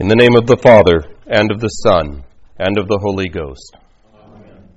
In 0.00 0.06
the 0.06 0.14
name 0.14 0.36
of 0.36 0.46
the 0.46 0.56
Father, 0.62 1.12
and 1.26 1.50
of 1.50 1.58
the 1.58 1.66
Son, 1.66 2.22
and 2.56 2.78
of 2.78 2.86
the 2.86 3.00
Holy 3.02 3.28
Ghost. 3.28 3.76
Amen. 4.14 4.68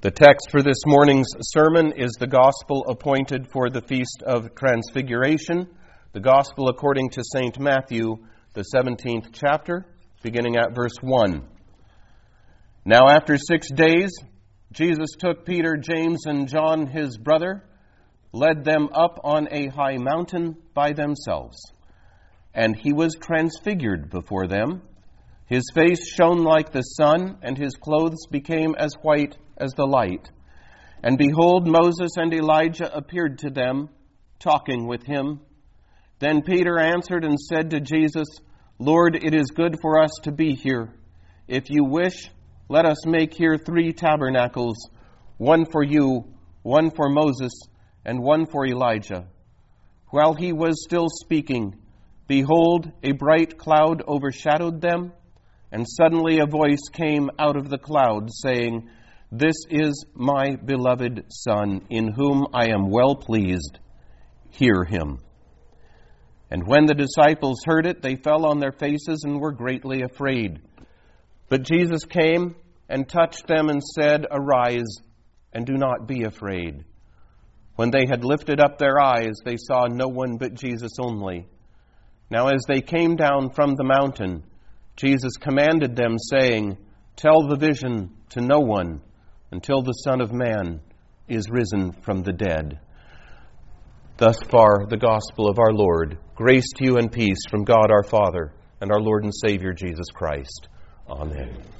The 0.00 0.10
text 0.10 0.50
for 0.50 0.60
this 0.60 0.80
morning's 0.84 1.28
sermon 1.40 1.92
is 1.92 2.10
the 2.18 2.26
Gospel 2.26 2.84
appointed 2.88 3.46
for 3.46 3.70
the 3.70 3.82
Feast 3.82 4.24
of 4.26 4.56
Transfiguration, 4.56 5.68
the 6.14 6.18
Gospel 6.18 6.68
according 6.68 7.10
to 7.10 7.22
St. 7.22 7.60
Matthew, 7.60 8.16
the 8.54 8.64
17th 8.74 9.28
chapter, 9.32 9.86
beginning 10.20 10.56
at 10.56 10.74
verse 10.74 10.96
1. 11.00 11.46
Now, 12.84 13.08
after 13.08 13.36
six 13.38 13.70
days, 13.70 14.10
Jesus 14.72 15.10
took 15.16 15.46
Peter, 15.46 15.76
James, 15.76 16.26
and 16.26 16.48
John, 16.48 16.88
his 16.88 17.16
brother, 17.16 17.62
led 18.32 18.64
them 18.64 18.88
up 18.92 19.20
on 19.22 19.46
a 19.52 19.68
high 19.68 19.98
mountain 19.98 20.56
by 20.74 20.92
themselves 20.92 21.56
and 22.56 22.74
he 22.74 22.94
was 22.94 23.14
transfigured 23.14 24.08
before 24.08 24.46
them. 24.46 24.80
His 25.44 25.70
face 25.74 26.08
shone 26.08 26.42
like 26.42 26.72
the 26.72 26.80
sun, 26.80 27.36
and 27.42 27.56
his 27.56 27.76
clothes 27.76 28.26
became 28.30 28.74
as 28.76 28.94
white 29.02 29.36
as 29.58 29.74
the 29.74 29.86
light. 29.86 30.30
And 31.02 31.18
behold, 31.18 31.68
Moses 31.68 32.16
and 32.16 32.32
Elijah 32.32 32.90
appeared 32.92 33.40
to 33.40 33.50
them, 33.50 33.90
talking 34.40 34.88
with 34.88 35.04
him. 35.04 35.40
Then 36.18 36.42
Peter 36.42 36.80
answered 36.80 37.24
and 37.24 37.38
said 37.38 37.70
to 37.70 37.80
Jesus, 37.80 38.26
Lord, 38.78 39.14
it 39.14 39.34
is 39.34 39.50
good 39.50 39.76
for 39.82 40.02
us 40.02 40.10
to 40.22 40.32
be 40.32 40.54
here. 40.54 40.94
If 41.46 41.68
you 41.68 41.84
wish, 41.84 42.30
let 42.70 42.86
us 42.86 43.06
make 43.06 43.34
here 43.34 43.58
three 43.58 43.92
tabernacles 43.92 44.76
one 45.36 45.66
for 45.70 45.84
you, 45.84 46.24
one 46.62 46.90
for 46.90 47.10
Moses, 47.10 47.52
and 48.06 48.22
one 48.22 48.46
for 48.46 48.66
Elijah. 48.66 49.28
While 50.08 50.32
he 50.32 50.52
was 50.52 50.82
still 50.82 51.08
speaking, 51.10 51.76
Behold, 52.28 52.90
a 53.02 53.12
bright 53.12 53.56
cloud 53.56 54.02
overshadowed 54.06 54.80
them, 54.80 55.12
and 55.70 55.86
suddenly 55.88 56.40
a 56.40 56.46
voice 56.46 56.88
came 56.92 57.30
out 57.38 57.56
of 57.56 57.68
the 57.68 57.78
cloud, 57.78 58.30
saying, 58.32 58.88
This 59.30 59.56
is 59.70 60.04
my 60.14 60.56
beloved 60.56 61.26
Son, 61.28 61.86
in 61.88 62.12
whom 62.12 62.46
I 62.52 62.70
am 62.70 62.90
well 62.90 63.14
pleased. 63.14 63.78
Hear 64.50 64.84
him. 64.84 65.20
And 66.50 66.66
when 66.66 66.86
the 66.86 66.94
disciples 66.94 67.62
heard 67.64 67.86
it, 67.86 68.02
they 68.02 68.16
fell 68.16 68.46
on 68.46 68.58
their 68.58 68.72
faces 68.72 69.22
and 69.24 69.40
were 69.40 69.52
greatly 69.52 70.02
afraid. 70.02 70.60
But 71.48 71.62
Jesus 71.62 72.04
came 72.04 72.56
and 72.88 73.08
touched 73.08 73.46
them 73.46 73.68
and 73.68 73.82
said, 73.82 74.26
Arise, 74.30 75.00
and 75.52 75.66
do 75.66 75.74
not 75.74 76.06
be 76.06 76.24
afraid. 76.24 76.84
When 77.76 77.90
they 77.90 78.06
had 78.08 78.24
lifted 78.24 78.60
up 78.60 78.78
their 78.78 79.00
eyes, 79.00 79.34
they 79.44 79.56
saw 79.56 79.86
no 79.86 80.08
one 80.08 80.38
but 80.38 80.54
Jesus 80.54 80.92
only. 80.98 81.46
Now, 82.30 82.48
as 82.48 82.64
they 82.66 82.80
came 82.80 83.16
down 83.16 83.50
from 83.50 83.74
the 83.74 83.84
mountain, 83.84 84.42
Jesus 84.96 85.36
commanded 85.36 85.94
them, 85.94 86.16
saying, 86.18 86.76
Tell 87.14 87.46
the 87.46 87.56
vision 87.56 88.10
to 88.30 88.40
no 88.40 88.60
one 88.60 89.00
until 89.52 89.82
the 89.82 89.92
Son 89.92 90.20
of 90.20 90.32
Man 90.32 90.80
is 91.28 91.50
risen 91.50 91.92
from 91.92 92.22
the 92.22 92.32
dead. 92.32 92.80
Thus 94.16 94.38
far, 94.50 94.86
the 94.88 94.96
gospel 94.96 95.48
of 95.48 95.58
our 95.58 95.72
Lord. 95.72 96.18
Grace 96.34 96.70
to 96.76 96.84
you 96.84 96.96
and 96.96 97.12
peace 97.12 97.46
from 97.50 97.64
God 97.64 97.90
our 97.90 98.04
Father 98.04 98.52
and 98.80 98.90
our 98.90 99.00
Lord 99.00 99.24
and 99.24 99.32
Savior 99.34 99.72
Jesus 99.72 100.06
Christ. 100.12 100.68
Amen. 101.08 101.75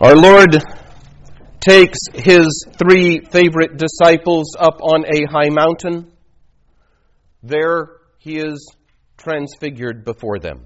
Our 0.00 0.16
Lord 0.16 0.56
takes 1.60 1.98
his 2.14 2.64
three 2.78 3.20
favorite 3.20 3.76
disciples 3.76 4.56
up 4.58 4.80
on 4.80 5.04
a 5.04 5.30
high 5.30 5.50
mountain. 5.50 6.10
There 7.42 7.98
he 8.16 8.38
is 8.38 8.66
transfigured 9.18 10.06
before 10.06 10.38
them. 10.38 10.64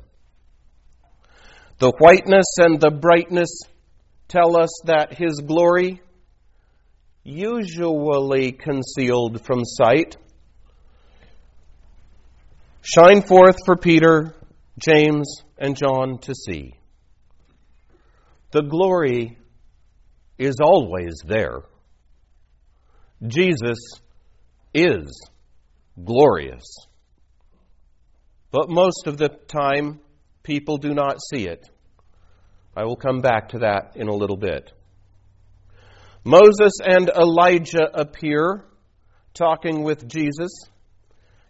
The 1.79 1.91
whiteness 1.99 2.47
and 2.59 2.81
the 2.81 2.93
brightness 2.93 3.51
tell 4.29 4.57
us 4.57 4.71
that 4.85 5.19
his 5.19 5.41
glory, 5.45 6.01
usually 7.25 8.53
concealed 8.53 9.45
from 9.45 9.65
sight, 9.65 10.17
shine 12.83 13.23
forth 13.23 13.57
for 13.67 13.75
Peter, 13.75 14.37
James, 14.79 15.43
and 15.59 15.77
John 15.77 16.19
to 16.19 16.35
see. 16.37 16.75
The 18.55 18.63
glory 18.63 19.37
is 20.39 20.59
always 20.63 21.15
there. 21.27 21.63
Jesus 23.27 23.79
is 24.73 25.29
glorious. 26.05 26.63
But 28.53 28.71
most 28.71 29.09
of 29.09 29.17
the 29.17 29.29
time, 29.29 29.99
people 30.45 30.77
do 30.77 30.95
not 30.95 31.17
see 31.33 31.49
it. 31.49 31.69
I 32.77 32.85
will 32.85 32.95
come 32.95 33.23
back 33.23 33.49
to 33.49 33.59
that 33.59 33.97
in 33.97 34.07
a 34.07 34.15
little 34.15 34.37
bit. 34.37 34.71
Moses 36.23 36.75
and 36.81 37.11
Elijah 37.11 37.91
appear 37.93 38.67
talking 39.37 39.83
with 39.83 40.07
Jesus. 40.07 40.53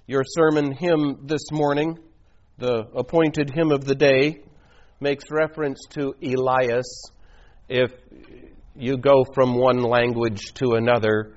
Your 0.06 0.22
sermon 0.24 0.72
hymn 0.72 1.26
this 1.26 1.52
morning, 1.52 1.98
the 2.56 2.86
appointed 2.96 3.50
hymn 3.54 3.72
of 3.72 3.84
the 3.84 3.94
day, 3.94 4.44
makes 5.04 5.30
reference 5.30 5.78
to 5.90 6.14
Elias. 6.22 6.86
If 7.68 7.92
you 8.74 8.96
go 8.96 9.22
from 9.34 9.54
one 9.54 9.82
language 9.82 10.54
to 10.54 10.76
another, 10.76 11.34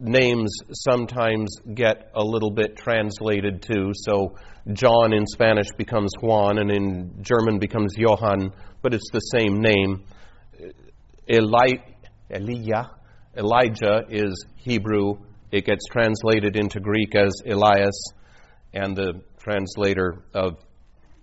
names 0.00 0.50
sometimes 0.72 1.60
get 1.74 2.10
a 2.14 2.24
little 2.24 2.50
bit 2.50 2.74
translated 2.74 3.60
too. 3.60 3.92
So 3.94 4.36
John 4.72 5.12
in 5.12 5.26
Spanish 5.26 5.70
becomes 5.76 6.10
Juan, 6.22 6.56
and 6.56 6.70
in 6.70 7.22
German 7.22 7.58
becomes 7.58 7.92
Johann, 7.98 8.50
but 8.80 8.94
it's 8.94 9.10
the 9.12 9.20
same 9.20 9.60
name. 9.60 10.04
Eli- 11.30 11.84
Elijah, 12.30 12.92
Elijah 13.36 14.04
is 14.08 14.46
Hebrew. 14.56 15.16
It 15.52 15.66
gets 15.66 15.84
translated 15.92 16.56
into 16.56 16.80
Greek 16.80 17.14
as 17.14 17.42
Elias, 17.46 18.00
and 18.72 18.96
the 18.96 19.20
translator 19.38 20.24
of 20.32 20.56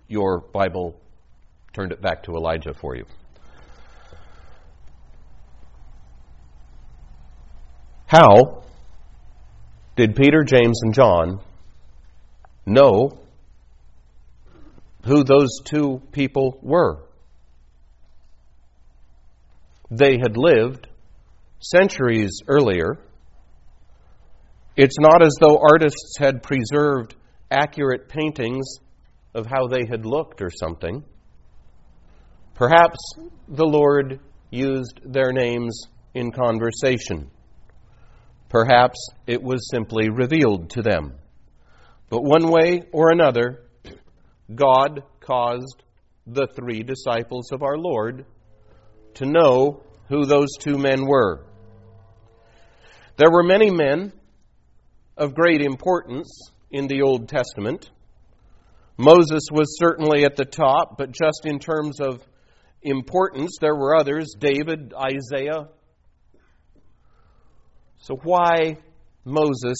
your 0.06 0.40
Bible 0.52 1.00
turned 1.74 1.92
it 1.92 2.00
back 2.00 2.22
to 2.22 2.32
Elijah 2.32 2.72
for 2.72 2.96
you. 2.96 3.04
How 8.06 8.62
did 9.96 10.14
Peter, 10.14 10.44
James, 10.44 10.80
and 10.82 10.94
John 10.94 11.40
know 12.64 13.18
who 15.04 15.24
those 15.24 15.50
two 15.64 16.00
people 16.12 16.58
were? 16.62 17.02
They 19.90 20.18
had 20.18 20.36
lived 20.36 20.86
centuries 21.58 22.40
earlier. 22.46 22.98
It's 24.76 24.98
not 24.98 25.22
as 25.22 25.34
though 25.40 25.58
artists 25.58 26.14
had 26.18 26.42
preserved 26.42 27.16
accurate 27.50 28.08
paintings 28.08 28.78
of 29.34 29.46
how 29.46 29.66
they 29.66 29.86
had 29.88 30.06
looked 30.06 30.40
or 30.40 30.50
something. 30.50 31.04
Perhaps 32.54 32.98
the 33.48 33.66
Lord 33.66 34.20
used 34.50 35.00
their 35.04 35.32
names 35.32 35.88
in 36.14 36.30
conversation. 36.30 37.30
Perhaps 38.48 39.08
it 39.26 39.42
was 39.42 39.68
simply 39.70 40.08
revealed 40.08 40.70
to 40.70 40.82
them. 40.82 41.14
But 42.08 42.22
one 42.22 42.48
way 42.48 42.82
or 42.92 43.10
another, 43.10 43.64
God 44.54 45.02
caused 45.18 45.82
the 46.26 46.46
three 46.54 46.84
disciples 46.84 47.50
of 47.50 47.62
our 47.62 47.76
Lord 47.76 48.24
to 49.14 49.26
know 49.26 49.82
who 50.08 50.24
those 50.24 50.56
two 50.58 50.78
men 50.78 51.06
were. 51.06 51.44
There 53.16 53.30
were 53.30 53.42
many 53.42 53.70
men 53.70 54.12
of 55.16 55.34
great 55.34 55.60
importance 55.60 56.50
in 56.70 56.86
the 56.86 57.02
Old 57.02 57.28
Testament. 57.28 57.90
Moses 58.96 59.48
was 59.50 59.76
certainly 59.78 60.24
at 60.24 60.36
the 60.36 60.44
top, 60.44 60.98
but 60.98 61.10
just 61.10 61.46
in 61.46 61.58
terms 61.58 62.00
of 62.00 62.22
importance. 62.84 63.56
There 63.60 63.74
were 63.74 63.96
others 63.96 64.34
David, 64.38 64.92
Isaiah. 64.94 65.68
So, 67.98 68.16
why 68.22 68.76
Moses 69.24 69.78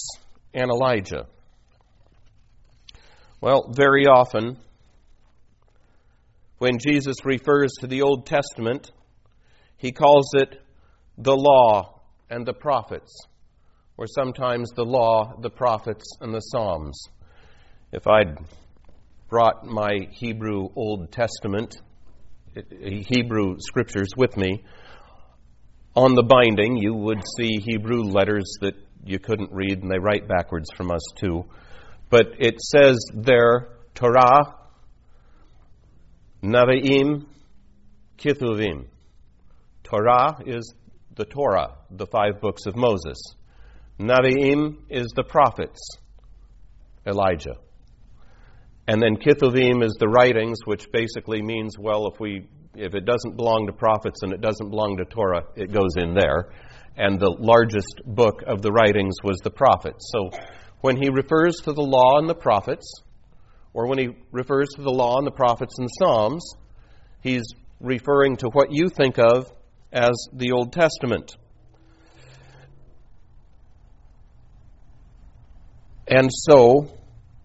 and 0.53 0.69
Elijah? 0.71 1.27
Well, 3.39 3.71
very 3.71 4.07
often, 4.07 4.57
when 6.57 6.79
Jesus 6.79 7.17
refers 7.23 7.71
to 7.79 7.87
the 7.87 8.01
Old 8.01 8.25
Testament, 8.25 8.91
he 9.77 9.91
calls 9.91 10.31
it 10.33 10.59
the 11.17 11.35
law 11.35 12.01
and 12.29 12.45
the 12.45 12.53
prophets, 12.53 13.15
or 13.97 14.07
sometimes 14.07 14.71
the 14.71 14.85
law, 14.85 15.37
the 15.41 15.49
prophets, 15.49 16.05
and 16.21 16.33
the 16.33 16.39
Psalms. 16.39 16.99
If 17.91 18.07
I'd 18.07 18.37
brought 19.29 19.65
my 19.65 20.07
Hebrew 20.11 20.69
Old 20.75 21.11
Testament, 21.11 21.75
Hebrew 23.09 23.57
scriptures 23.59 24.09
with 24.15 24.37
me, 24.37 24.63
on 25.95 26.13
the 26.13 26.23
binding, 26.23 26.77
you 26.77 26.93
would 26.93 27.21
see 27.37 27.59
Hebrew 27.59 28.03
letters 28.03 28.57
that 28.61 28.75
you 29.03 29.19
couldn't 29.19 29.51
read, 29.53 29.81
and 29.81 29.89
they 29.89 29.99
write 29.99 30.27
backwards 30.27 30.69
from 30.75 30.91
us 30.91 31.01
too. 31.17 31.45
But 32.09 32.33
it 32.39 32.59
says 32.61 32.99
there, 33.13 33.69
Torah, 33.93 34.55
Nevi'im, 36.43 37.25
Ketuvim. 38.17 38.87
Torah 39.83 40.37
is 40.45 40.73
the 41.15 41.25
Torah, 41.25 41.75
the 41.91 42.07
five 42.07 42.41
books 42.41 42.65
of 42.65 42.75
Moses. 42.75 43.17
Nevi'im 43.99 44.77
is 44.89 45.07
the 45.15 45.23
prophets, 45.23 45.79
Elijah. 47.07 47.55
And 48.87 49.01
then 49.01 49.17
Ketuvim 49.17 49.83
is 49.83 49.95
the 49.99 50.07
writings, 50.07 50.59
which 50.65 50.91
basically 50.91 51.41
means, 51.41 51.77
well, 51.77 52.07
if 52.07 52.19
we 52.19 52.47
if 52.75 52.93
it 52.93 53.05
doesn't 53.05 53.37
belong 53.37 53.67
to 53.67 53.73
prophets 53.73 54.21
and 54.21 54.33
it 54.33 54.41
doesn't 54.41 54.69
belong 54.69 54.97
to 54.97 55.05
Torah, 55.05 55.45
it 55.55 55.71
goes 55.71 55.95
in 55.97 56.13
there. 56.13 56.51
And 56.97 57.19
the 57.19 57.35
largest 57.39 58.01
book 58.05 58.43
of 58.45 58.61
the 58.61 58.71
writings 58.71 59.15
was 59.23 59.37
the 59.39 59.49
prophets. 59.49 60.11
So 60.11 60.29
when 60.81 61.01
he 61.01 61.09
refers 61.09 61.55
to 61.63 61.73
the 61.73 61.81
law 61.81 62.19
and 62.19 62.29
the 62.29 62.35
prophets, 62.35 63.01
or 63.73 63.87
when 63.87 63.97
he 63.97 64.09
refers 64.31 64.69
to 64.75 64.81
the 64.81 64.91
law 64.91 65.17
and 65.17 65.27
the 65.27 65.31
prophets 65.31 65.75
and 65.79 65.89
Psalms, 65.99 66.53
he's 67.21 67.45
referring 67.79 68.37
to 68.37 68.49
what 68.49 68.71
you 68.71 68.89
think 68.89 69.17
of 69.17 69.51
as 69.91 70.13
the 70.33 70.51
Old 70.51 70.73
Testament. 70.73 71.35
And 76.07 76.29
so, 76.31 76.89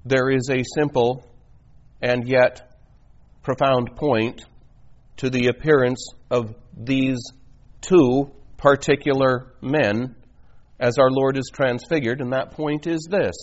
there 0.05 0.31
is 0.31 0.49
a 0.51 0.63
simple 0.77 1.25
and 2.01 2.27
yet 2.27 2.79
profound 3.43 3.97
point 3.97 4.45
to 5.19 5.31
the 5.31 5.49
appearance 5.49 6.05
of 6.31 6.55
these 6.77 7.19
two 7.81 8.31
particular 8.57 9.53
men 9.61 10.15
as 10.79 10.99
our 10.99 11.11
Lord 11.11 11.37
is 11.37 11.51
transfigured, 11.53 12.21
and 12.21 12.33
that 12.33 12.53
point 12.53 12.87
is 12.87 13.07
this 13.11 13.35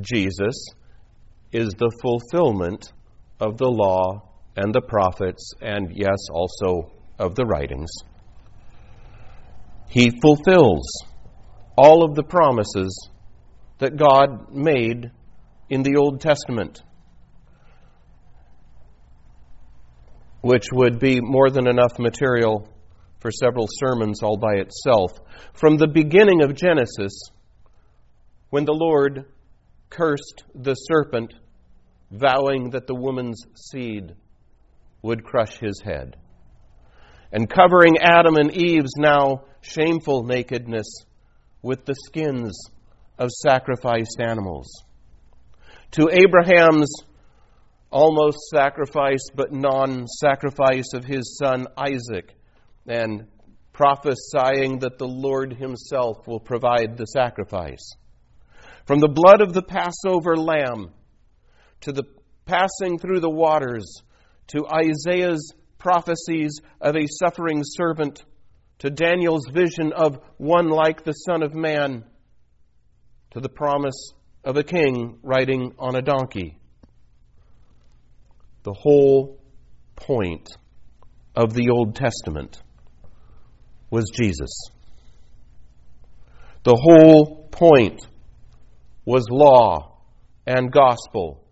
Jesus 0.00 0.66
is 1.52 1.70
the 1.78 1.90
fulfillment 2.02 2.92
of 3.40 3.56
the 3.56 3.70
law 3.70 4.22
and 4.56 4.74
the 4.74 4.80
prophets, 4.80 5.52
and 5.60 5.90
yes, 5.94 6.28
also 6.30 6.92
of 7.18 7.34
the 7.34 7.44
writings. 7.44 7.90
He 9.88 10.10
fulfills 10.20 10.86
all 11.76 12.04
of 12.04 12.14
the 12.14 12.22
promises 12.22 13.08
that 13.78 13.96
God 13.96 14.52
made 14.52 15.10
in 15.68 15.82
the 15.82 15.96
Old 15.96 16.20
Testament, 16.20 16.82
which 20.46 20.66
would 20.72 21.00
be 21.00 21.20
more 21.20 21.50
than 21.50 21.66
enough 21.66 21.98
material 21.98 22.68
for 23.18 23.32
several 23.32 23.66
sermons 23.68 24.22
all 24.22 24.36
by 24.36 24.54
itself. 24.54 25.10
From 25.54 25.76
the 25.76 25.88
beginning 25.88 26.40
of 26.40 26.54
Genesis, 26.54 27.18
when 28.50 28.64
the 28.64 28.72
Lord 28.72 29.24
cursed 29.90 30.44
the 30.54 30.74
serpent, 30.74 31.34
vowing 32.12 32.70
that 32.70 32.86
the 32.86 32.94
woman's 32.94 33.42
seed 33.56 34.14
would 35.02 35.24
crush 35.24 35.58
his 35.58 35.82
head, 35.84 36.16
and 37.32 37.50
covering 37.50 37.98
Adam 38.00 38.36
and 38.36 38.52
Eve's 38.52 38.94
now 38.96 39.46
shameful 39.62 40.22
nakedness 40.22 40.86
with 41.60 41.84
the 41.86 41.96
skins 42.06 42.56
of 43.18 43.30
sacrificed 43.32 44.20
animals. 44.20 44.68
To 45.92 46.08
Abraham's 46.08 46.92
almost 47.96 48.50
sacrifice 48.50 49.30
but 49.34 49.52
non 49.52 50.06
sacrifice 50.06 50.92
of 50.92 51.02
his 51.02 51.38
son 51.42 51.66
Isaac, 51.78 52.36
and 52.86 53.26
prophesying 53.72 54.80
that 54.80 54.98
the 54.98 55.08
Lord 55.08 55.54
Himself 55.54 56.26
will 56.26 56.40
provide 56.40 56.98
the 56.98 57.06
sacrifice. 57.06 57.94
From 58.84 59.00
the 59.00 59.08
blood 59.08 59.40
of 59.40 59.54
the 59.54 59.62
Passover 59.62 60.36
lamb 60.36 60.90
to 61.80 61.92
the 61.92 62.04
passing 62.44 62.98
through 62.98 63.20
the 63.20 63.30
waters 63.30 64.02
to 64.48 64.66
Isaiah's 64.66 65.54
prophecies 65.78 66.60
of 66.82 66.96
a 66.96 67.06
suffering 67.06 67.62
servant 67.64 68.22
to 68.80 68.90
Daniel's 68.90 69.46
vision 69.50 69.94
of 69.94 70.18
one 70.36 70.68
like 70.68 71.02
the 71.02 71.12
Son 71.12 71.42
of 71.42 71.54
Man 71.54 72.04
to 73.30 73.40
the 73.40 73.48
promise 73.48 74.12
of 74.44 74.58
a 74.58 74.62
king 74.62 75.18
riding 75.22 75.72
on 75.78 75.96
a 75.96 76.02
donkey. 76.02 76.58
The 78.66 78.74
whole 78.74 79.38
point 79.94 80.48
of 81.36 81.54
the 81.54 81.70
Old 81.70 81.94
Testament 81.94 82.60
was 83.92 84.10
Jesus. 84.10 84.50
The 86.64 86.74
whole 86.74 87.46
point 87.52 88.04
was 89.04 89.28
law 89.30 90.00
and 90.48 90.72
gospel. 90.72 91.44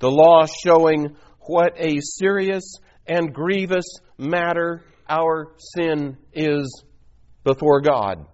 The 0.00 0.10
law 0.10 0.46
showing 0.64 1.14
what 1.38 1.74
a 1.76 2.00
serious 2.00 2.80
and 3.06 3.32
grievous 3.32 3.86
matter 4.18 4.82
our 5.08 5.54
sin 5.76 6.16
is 6.32 6.82
before 7.44 7.80
God, 7.80 8.26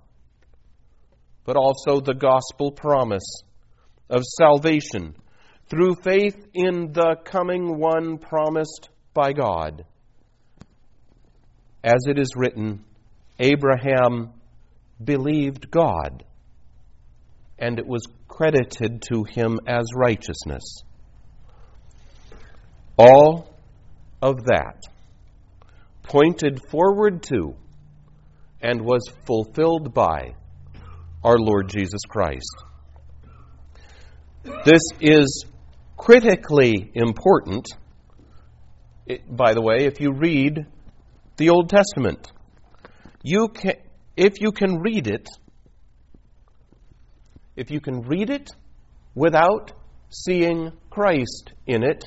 but 1.44 1.56
also 1.56 2.00
the 2.00 2.14
gospel 2.14 2.72
promise 2.72 3.42
of 4.08 4.22
salvation 4.24 5.16
through 5.72 5.94
faith 5.94 6.36
in 6.52 6.92
the 6.92 7.16
coming 7.24 7.78
one 7.78 8.18
promised 8.18 8.90
by 9.14 9.32
God. 9.32 9.86
As 11.82 12.04
it 12.06 12.18
is 12.18 12.28
written, 12.36 12.84
Abraham 13.38 14.34
believed 15.02 15.70
God, 15.70 16.24
and 17.58 17.78
it 17.78 17.86
was 17.86 18.02
credited 18.28 19.00
to 19.10 19.24
him 19.24 19.60
as 19.66 19.86
righteousness. 19.96 20.82
All 22.98 23.56
of 24.20 24.44
that 24.44 24.78
pointed 26.02 26.60
forward 26.68 27.22
to 27.22 27.54
and 28.60 28.82
was 28.82 29.08
fulfilled 29.24 29.94
by 29.94 30.34
our 31.24 31.38
Lord 31.38 31.70
Jesus 31.70 32.02
Christ. 32.06 32.62
This 34.66 34.82
is 35.00 35.46
critically 36.02 36.90
important, 36.94 37.68
by 39.30 39.54
the 39.54 39.62
way, 39.62 39.84
if 39.86 40.00
you 40.00 40.12
read 40.12 40.66
the 41.36 41.50
Old 41.50 41.68
Testament 41.68 42.32
you 43.22 43.48
can, 43.48 43.74
if 44.16 44.40
you 44.40 44.50
can 44.50 44.80
read 44.80 45.06
it, 45.06 45.28
if 47.54 47.70
you 47.70 47.80
can 47.80 48.02
read 48.02 48.30
it 48.30 48.50
without 49.14 49.72
seeing 50.10 50.72
Christ 50.90 51.52
in 51.66 51.84
it, 51.84 52.04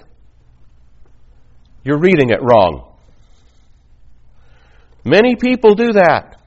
you're 1.86 2.00
reading 2.00 2.32
it 2.32 2.40
wrong. 2.42 2.98
Many 5.06 5.38
people 5.38 5.76
do 5.76 5.94
that. 5.94 6.42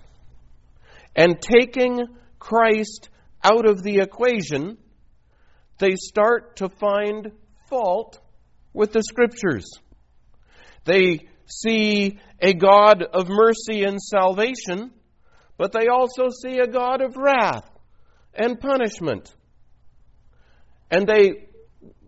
And 1.17 1.41
taking 1.41 2.07
Christ 2.39 3.09
out 3.43 3.67
of 3.67 3.83
the 3.83 4.01
equation, 4.01 4.77
they 5.79 5.95
start 5.97 6.57
to 6.57 6.69
find 6.69 7.33
fault 7.69 8.21
with 8.73 8.93
the 8.93 9.03
Scriptures. 9.03 9.71
They 10.85 11.29
see 11.47 12.19
a 12.41 12.53
God 12.55 13.03
of 13.03 13.29
mercy 13.29 13.85
and 13.85 14.01
salvation, 14.01 14.93
but 15.57 15.73
they 15.73 15.89
also 15.89 16.29
see 16.43 16.59
a 16.59 16.67
God 16.67 17.01
of 17.01 17.17
wrath 17.17 17.69
and 18.35 18.61
punishment. 18.61 19.35
And 20.91 21.07
they 21.07 21.49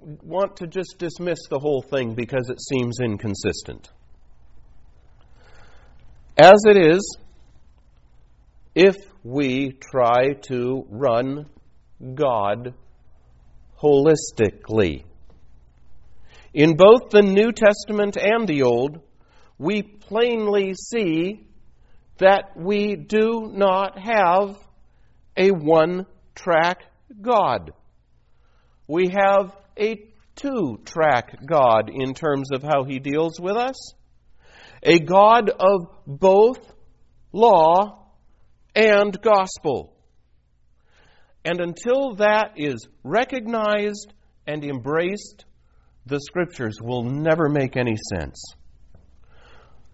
want 0.01 0.57
to 0.57 0.67
just 0.67 0.97
dismiss 0.99 1.39
the 1.49 1.59
whole 1.59 1.83
thing 1.83 2.15
because 2.15 2.49
it 2.49 2.61
seems 2.61 2.99
inconsistent. 3.03 3.91
As 6.39 6.63
it 6.67 6.77
is, 6.77 7.19
if 8.75 8.97
we 9.23 9.73
try 9.73 10.35
to 10.49 10.87
run 10.89 11.47
God 12.15 12.75
holistically, 13.83 15.05
in 16.53 16.77
both 16.77 17.11
the 17.11 17.23
New 17.23 17.53
Testament 17.53 18.17
and 18.17 18.47
the 18.47 18.63
Old, 18.63 19.01
we 19.59 19.83
plainly 19.83 20.75
see 20.75 21.47
that 22.19 22.57
we 22.57 22.97
do 22.97 23.51
not 23.53 23.99
have 23.99 24.59
a 25.37 25.51
one 25.51 26.07
track 26.35 26.83
God. 27.21 27.73
We 28.87 29.09
have 29.09 29.57
a 29.79 30.11
two 30.35 30.81
track 30.85 31.39
God 31.47 31.91
in 31.93 32.15
terms 32.15 32.51
of 32.53 32.63
how 32.63 32.85
he 32.85 32.99
deals 32.99 33.41
with 33.41 33.57
us, 33.57 33.95
a 34.83 34.99
God 34.99 35.51
of 35.51 35.89
both 36.07 36.59
law 37.33 38.07
and 38.75 39.21
gospel. 39.21 39.95
And 41.45 41.61
until 41.61 42.17
that 42.17 42.53
is 42.57 42.87
recognized 43.03 44.13
and 44.47 44.65
embraced, 44.65 45.45
the 46.07 46.21
scriptures 46.21 46.79
will 46.83 47.05
never 47.05 47.49
make 47.49 47.77
any 47.77 47.97
sense. 48.15 48.43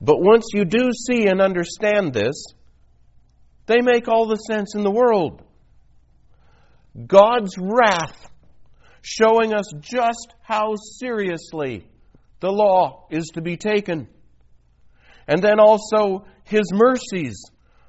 But 0.01 0.21
once 0.21 0.47
you 0.53 0.65
do 0.65 0.91
see 0.93 1.27
and 1.27 1.41
understand 1.41 2.13
this, 2.13 2.35
They 3.67 3.81
make 3.83 4.09
all 4.09 4.27
the 4.29 4.37
sense 4.37 4.75
in 4.75 4.83
the 4.83 4.91
world. 4.91 5.43
God's 7.07 7.57
wrath 7.59 8.31
showing 9.03 9.53
us 9.53 9.71
just 9.81 10.35
how 10.43 10.75
seriously 10.99 11.87
the 12.41 12.51
law 12.51 13.07
is 13.11 13.27
to 13.35 13.43
be 13.43 13.57
taken. 13.57 14.09
And 15.29 15.43
then 15.43 15.59
also 15.61 16.27
his 16.45 16.73
mercies 16.73 17.37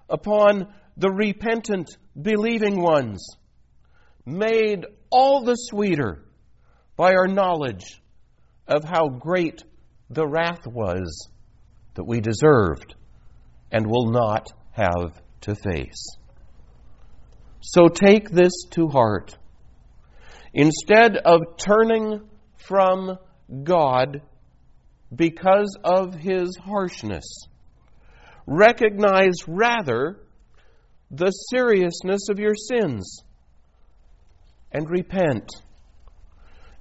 upon 0.09 0.73
the 0.97 1.11
repentant, 1.11 1.89
believing 2.19 2.81
ones, 2.81 3.23
made 4.27 4.85
all 5.09 5.45
the 5.45 5.55
sweeter 5.55 6.21
by 6.97 7.13
our 7.13 7.27
knowledge 7.27 8.01
of 8.67 8.83
how 8.83 9.07
great 9.07 9.63
the 10.09 10.27
wrath 10.27 10.67
was 10.67 11.29
that 11.93 12.03
we 12.03 12.19
deserved 12.19 12.93
and 13.71 13.87
will 13.87 14.11
not 14.11 14.51
have 14.71 15.13
to 15.41 15.55
face. 15.55 16.17
So 17.61 17.87
take 17.87 18.29
this 18.29 18.51
to 18.71 18.89
heart. 18.89 19.37
Instead 20.53 21.15
of 21.15 21.41
turning 21.57 22.29
from 22.57 23.17
God 23.63 24.21
because 25.15 25.77
of 25.85 26.15
his 26.15 26.57
harshness, 26.57 27.47
recognize 28.45 29.47
rather 29.47 30.19
the 31.11 31.31
seriousness 31.31 32.27
of 32.29 32.39
your 32.39 32.55
sins 32.55 33.23
and 34.71 34.89
repent 34.89 35.49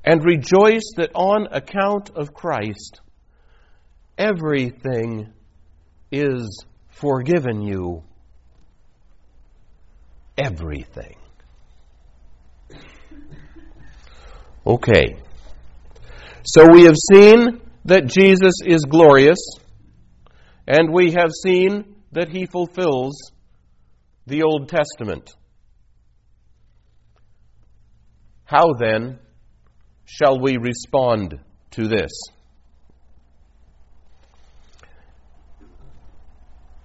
and 0.04 0.24
rejoice 0.24 0.92
that 0.96 1.10
on 1.14 1.48
account 1.50 2.10
of 2.14 2.32
Christ, 2.32 3.00
everything 4.16 5.32
is 6.12 6.64
forgiven 6.88 7.62
you. 7.62 8.04
Everything. 10.38 11.16
Okay. 14.66 15.16
So 16.44 16.66
we 16.72 16.84
have 16.84 16.96
seen 17.12 17.60
that 17.86 18.06
Jesus 18.06 18.54
is 18.64 18.82
glorious, 18.82 19.38
and 20.66 20.92
we 20.92 21.12
have 21.12 21.30
seen 21.32 21.96
that 22.12 22.28
he 22.28 22.46
fulfills 22.46 23.32
the 24.26 24.42
Old 24.42 24.68
Testament. 24.68 25.34
How 28.46 28.74
then 28.78 29.18
shall 30.04 30.40
we 30.40 30.56
respond 30.56 31.38
to 31.72 31.88
this? 31.88 32.10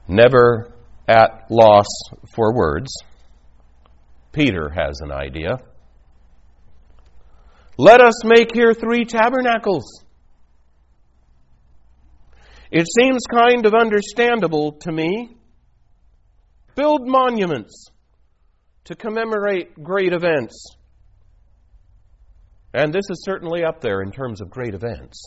Never 0.07 0.73
at 1.07 1.45
loss 1.51 1.85
for 2.35 2.53
words, 2.53 2.91
Peter 4.31 4.69
has 4.69 4.99
an 5.01 5.11
idea. 5.11 5.57
Let 7.77 8.01
us 8.01 8.25
make 8.25 8.53
here 8.53 8.73
three 8.73 9.05
tabernacles. 9.05 10.03
It 12.71 12.87
seems 12.99 13.21
kind 13.31 13.65
of 13.65 13.73
understandable 13.73 14.73
to 14.81 14.91
me. 14.91 15.37
Build 16.75 17.07
monuments 17.07 17.89
to 18.85 18.95
commemorate 18.95 19.75
great 19.81 20.13
events. 20.13 20.75
And 22.73 22.93
this 22.93 23.09
is 23.09 23.23
certainly 23.23 23.63
up 23.63 23.81
there 23.81 24.01
in 24.01 24.11
terms 24.11 24.41
of 24.41 24.49
great 24.49 24.73
events. 24.73 25.21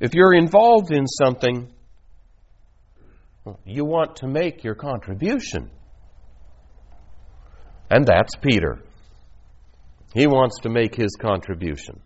If 0.00 0.14
you're 0.14 0.34
involved 0.34 0.92
in 0.92 1.06
something, 1.06 1.72
you 3.64 3.84
want 3.84 4.16
to 4.16 4.28
make 4.28 4.62
your 4.62 4.76
contribution. 4.76 5.70
And 7.90 8.06
that's 8.06 8.36
Peter. 8.36 8.78
He 10.14 10.26
wants 10.26 10.60
to 10.62 10.68
make 10.68 10.94
his 10.94 11.16
contribution. 11.20 12.00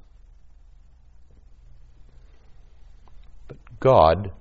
But 3.49 3.59
God 3.79 4.33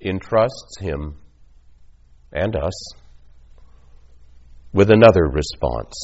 entrusts 0.00 0.78
him 0.78 1.16
and 2.32 2.54
us 2.56 2.92
with 4.72 4.90
another 4.90 5.24
response. 5.24 5.94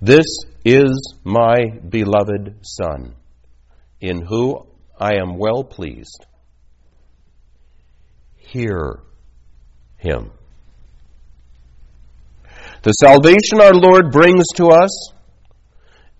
This 0.00 0.26
is 0.62 1.14
my 1.24 1.70
beloved 1.88 2.56
Son, 2.62 3.14
in 3.98 4.20
whom 4.20 4.66
I 4.98 5.14
am 5.14 5.38
well 5.38 5.64
pleased. 5.64 6.26
Hear 8.36 9.00
him. 9.96 10.32
The 12.82 12.92
salvation 12.92 13.60
our 13.62 13.72
Lord 13.72 14.12
brings 14.12 14.44
to 14.56 14.66
us 14.66 15.12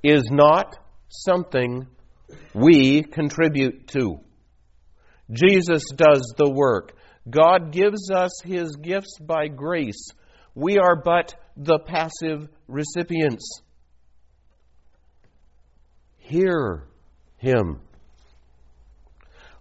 is 0.03 0.25
not 0.31 0.79
something 1.09 1.87
we 2.55 3.03
contribute 3.03 3.89
to. 3.89 4.21
Jesus 5.31 5.83
does 5.95 6.35
the 6.39 6.51
work. 6.51 6.97
God 7.29 7.73
gives 7.73 8.11
us 8.11 8.41
his 8.43 8.75
gifts 8.77 9.19
by 9.21 9.49
grace. 9.49 10.09
We 10.55 10.79
are 10.79 10.97
but 10.97 11.35
the 11.57 11.79
passive 11.79 12.49
recipients. 12.69 13.61
Hear 16.29 16.83
him. 17.37 17.79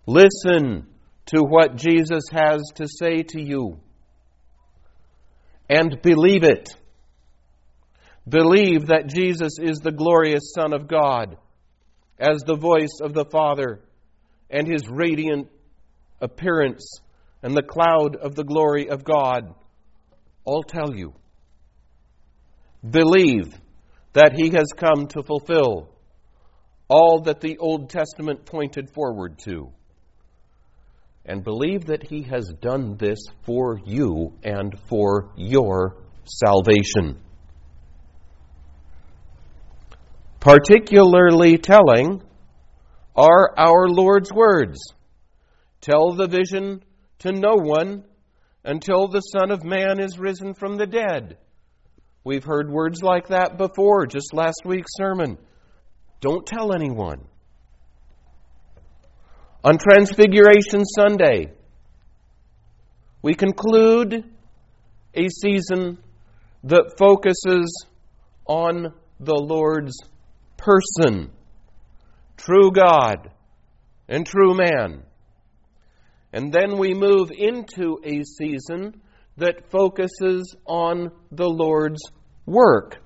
Listen 0.08 0.88
to 1.28 1.42
what 1.42 1.76
Jesus 1.76 2.24
has 2.32 2.64
to 2.78 2.88
say 2.88 3.22
to 3.22 3.40
you 3.40 3.78
and 5.70 6.02
believe 6.02 6.44
it. 6.44 6.70
Believe 8.28 8.88
that 8.88 9.06
Jesus 9.06 9.60
is 9.62 9.78
the 9.78 9.92
glorious 9.92 10.54
Son 10.56 10.74
of 10.74 10.88
God 10.88 11.38
as 12.18 12.42
the 12.42 12.58
voice 12.58 12.98
of 13.00 13.14
the 13.14 13.26
Father 13.26 13.82
and 14.50 14.68
his 14.68 14.90
radiant 14.90 15.48
appearance 16.20 17.00
and 17.44 17.54
the 17.54 17.62
cloud 17.62 18.16
of 18.16 18.34
the 18.34 18.44
glory 18.44 18.90
of 18.90 19.04
God 19.04 19.54
all 20.44 20.64
tell 20.64 20.96
you. 20.96 21.14
Believe 22.88 23.54
that 24.14 24.34
he 24.36 24.50
has 24.50 24.74
come 24.76 25.06
to 25.10 25.22
fulfill 25.22 25.92
all 26.88 27.22
that 27.22 27.42
the 27.42 27.58
Old 27.58 27.90
Testament 27.90 28.46
pointed 28.46 28.90
forward 28.94 29.40
to. 29.40 29.72
And 31.26 31.44
believe 31.44 31.86
that 31.86 32.04
He 32.04 32.24
has 32.24 32.54
done 32.62 32.98
this 32.98 33.20
for 33.44 33.80
you 33.84 34.34
and 34.44 34.78
for 34.88 35.32
your 35.36 35.98
salvation. 36.26 37.20
Particularly 40.40 41.58
telling 41.58 42.22
are 43.16 43.58
our 43.58 43.88
Lord's 43.88 44.32
words 44.32 44.78
Tell 45.86 46.14
the 46.14 46.28
vision 46.28 46.84
to 47.20 47.32
no 47.32 47.54
one 47.58 48.06
until 48.64 49.08
the 49.08 49.20
Son 49.20 49.52
of 49.52 49.64
Man 49.64 50.00
is 50.00 50.18
risen 50.18 50.56
from 50.56 50.78
the 50.78 50.88
dead. 50.88 51.38
We've 52.24 52.44
heard 52.44 52.72
words 52.72 53.04
like 53.04 53.28
that 53.28 53.60
before, 53.60 54.08
just 54.08 54.34
last 54.34 54.64
week's 54.66 54.96
sermon. 54.98 55.38
Don't 56.22 56.46
tell 56.46 56.74
anyone. 56.74 57.22
On 59.64 59.78
Transfiguration 59.78 60.86
Sunday, 60.86 61.52
we 63.22 63.34
conclude 63.34 64.24
a 65.14 65.30
season 65.30 65.98
that 66.64 66.98
focuses 66.98 67.86
on 68.46 68.94
the 69.20 69.36
Lord's 69.36 69.98
person, 70.58 71.32
true 72.38 72.72
God 72.72 73.32
and 74.08 74.26
true 74.26 74.56
man. 74.56 75.04
And 76.32 76.52
then 76.52 76.78
we 76.78 76.94
move 76.94 77.32
into 77.36 77.98
a 78.04 78.24
season 78.24 79.02
that 79.38 79.72
focuses 79.72 80.56
on 80.66 81.12
the 81.32 81.50
Lord's 81.50 82.02
work, 82.46 82.98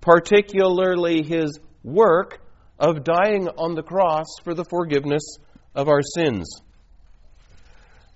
particularly 0.00 1.22
his 1.22 1.58
work 1.82 2.40
of 2.78 3.04
dying 3.04 3.48
on 3.48 3.74
the 3.74 3.82
cross 3.82 4.26
for 4.44 4.54
the 4.54 4.64
forgiveness 4.64 5.36
of 5.74 5.88
our 5.88 6.02
sins. 6.02 6.60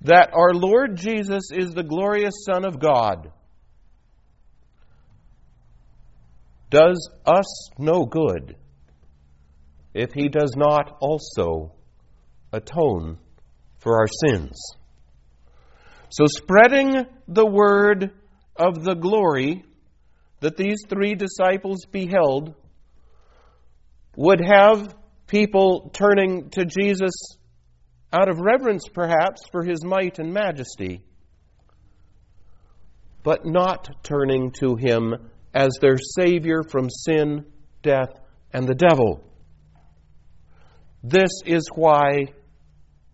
That 0.02 0.30
our 0.35 0.52
Lord 0.52 0.96
Jesus 0.96 1.50
is 1.52 1.70
the 1.70 1.82
glorious 1.82 2.35
Son 2.44 2.64
of 2.64 2.78
God 2.78 3.30
does 6.70 7.11
us 7.25 7.70
no 7.78 8.04
good 8.04 8.56
if 9.94 10.12
he 10.12 10.28
does 10.28 10.54
not 10.56 10.96
also 11.00 11.73
atone 12.52 13.18
for 13.78 14.00
our 14.00 14.08
sins. 14.26 14.58
So, 16.11 16.26
spreading 16.26 17.06
the 17.28 17.46
word 17.46 18.11
of 18.56 18.85
the 18.85 18.94
glory 18.94 19.64
that 20.40 20.56
these 20.56 20.78
three 20.88 21.14
disciples 21.14 21.85
beheld 21.90 22.54
would 24.16 24.40
have 24.40 24.94
people 25.26 25.90
turning 25.92 26.50
to 26.50 26.64
Jesus 26.64 27.12
out 28.12 28.28
of 28.28 28.38
reverence 28.40 28.85
perhaps 28.92 29.42
for 29.52 29.62
his 29.62 29.85
might 29.85 30.18
and 30.18 30.32
majesty, 30.32 31.04
but 33.23 33.44
not 33.44 33.88
turning 34.02 34.52
to 34.52 34.76
him 34.76 35.14
as 35.52 35.70
their 35.80 35.96
Savior 35.99 36.62
from 36.62 36.88
sin, 36.88 37.44
death, 37.82 38.11
and 38.52 38.66
the 38.66 38.75
devil. 38.75 39.23
This 41.02 41.30
is 41.44 41.68
why 41.75 42.32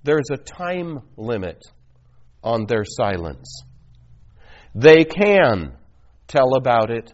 there's 0.04 0.30
a 0.32 0.36
time 0.36 1.00
limit 1.16 1.64
on 2.42 2.66
their 2.66 2.84
silence. 2.84 3.62
They 4.74 5.04
can 5.04 5.72
tell 6.26 6.54
about 6.56 6.90
it 6.90 7.12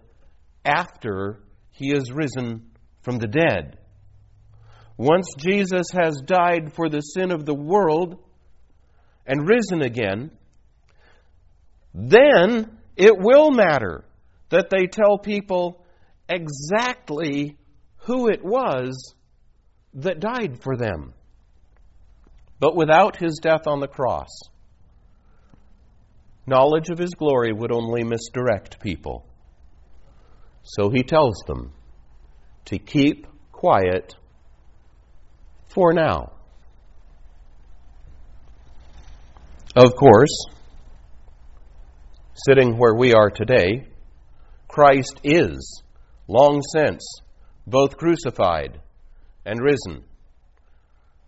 after 0.65 1.41
he 1.71 1.93
is 1.93 2.13
risen 2.13 2.68
from 3.09 3.19
the 3.19 3.27
dead. 3.27 3.79
Once 4.99 5.33
Jesus 5.39 5.87
has 5.95 6.21
died 6.27 6.75
for 6.75 6.91
the 6.91 7.01
sin 7.01 7.31
of 7.31 7.47
the 7.47 7.55
world 7.55 8.19
and 9.25 9.49
risen 9.49 9.81
again, 9.81 10.31
then 11.95 12.79
it 12.99 13.17
will 13.17 13.51
matter 13.51 14.05
that 14.51 14.69
they 14.69 14.87
tell 14.87 15.17
people 15.17 15.83
exactly 16.29 17.57
who 18.01 18.29
it 18.29 18.45
was 18.45 19.15
that 19.95 20.21
died 20.21 20.63
for 20.63 20.77
them. 20.77 21.15
But 22.61 22.77
without 22.77 23.17
his 23.17 23.39
death 23.41 23.67
on 23.67 23.81
the 23.81 23.89
cross, 23.89 24.29
knowledge 26.47 26.91
of 26.91 26.99
his 26.99 27.15
glory 27.15 27.55
would 27.55 27.73
only 27.73 28.05
misdirect 28.05 28.81
people. 28.81 29.25
So 30.63 30.91
he 30.91 31.03
tells 31.03 31.43
them 31.47 31.73
to 32.69 32.79
keep 32.79 33.27
quiet 33.51 34.15
for 35.69 35.95
now. 35.95 36.33
Of 39.75 39.97
course, 39.97 40.47
sitting 42.35 42.77
where 42.77 42.95
we 42.95 43.15
are 43.15 43.31
today, 43.31 43.89
Christ 44.67 45.21
is 45.25 45.83
long 46.27 46.63
since 46.75 47.03
both 47.67 47.97
crucified 47.97 48.81
and 49.47 49.61
risen. 49.61 50.05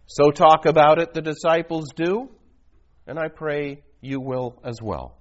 So 0.07 0.31
talk 0.31 0.67
about 0.67 0.99
it, 0.99 1.15
the 1.15 1.23
disciples 1.23 1.87
do, 1.97 2.29
and 3.07 3.19
I 3.19 3.29
pray 3.29 3.83
you 4.03 4.21
will 4.21 4.61
as 4.63 4.83
well. 4.83 5.17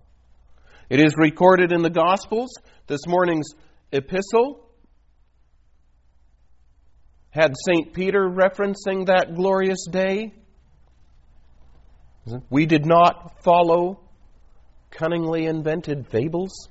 It 0.90 1.00
is 1.00 1.14
recorded 1.18 1.72
in 1.72 1.82
the 1.82 1.90
Gospels. 1.90 2.50
This 2.88 3.08
morning's 3.08 3.54
epistle 3.92 4.69
had 7.32 7.54
St. 7.68 7.94
Peter 7.94 8.28
referencing 8.28 9.06
that 9.06 9.36
glorious 9.36 9.86
day. 9.90 10.34
We 12.50 12.66
did 12.66 12.86
not 12.86 13.44
follow 13.44 14.02
cunningly 14.92 15.46
invented 15.46 16.08
fables. 16.10 16.70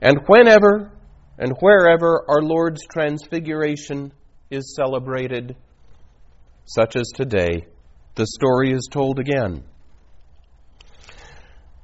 And 0.00 0.20
whenever 0.26 0.92
and 1.38 1.52
wherever 1.60 2.24
our 2.28 2.42
Lord's 2.42 2.82
transfiguration 2.86 4.12
is 4.50 4.74
celebrated, 4.74 5.56
such 6.66 6.96
as 6.96 7.10
today, 7.14 7.66
the 8.14 8.26
story 8.26 8.72
is 8.72 8.88
told 8.90 9.18
again. 9.18 9.64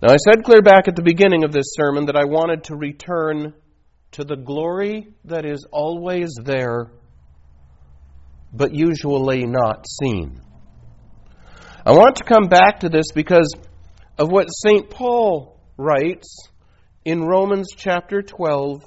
Now, 0.03 0.13
I 0.13 0.17
said 0.17 0.45
clear 0.45 0.63
back 0.63 0.89
at 0.89 0.97
the 0.97 1.03
beginning 1.03 1.45
of 1.45 1.53
this 1.53 1.75
sermon 1.75 2.07
that 2.07 2.17
I 2.17 2.25
wanted 2.25 2.65
to 2.65 2.77
return 2.77 3.55
to 4.13 4.25
the 4.25 4.37
glory 4.37 5.15
that 5.25 5.45
is 5.45 5.67
always 5.71 6.31
there, 6.43 6.91
but 8.53 8.75
usually 8.75 9.47
not 9.47 9.87
seen. 10.03 10.41
I 11.85 11.93
want 11.93 12.17
to 12.17 12.25
come 12.25 12.49
back 12.49 12.81
to 12.81 12.89
this 12.89 13.07
because 13.15 13.53
of 14.19 14.31
what 14.31 14.47
St. 14.47 14.89
Paul 14.89 15.59
writes 15.77 16.49
in 17.05 17.25
Romans 17.25 17.69
chapter 17.77 18.23
12, 18.23 18.85